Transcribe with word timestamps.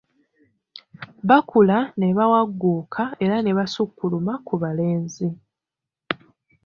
Bakula 1.27 1.77
ne 1.99 2.07
bawagguuka 2.17 3.03
era 3.23 3.35
ne 3.41 3.51
basukkuluma 3.57 4.33
ku 4.47 4.55
balenzi. 4.61 5.27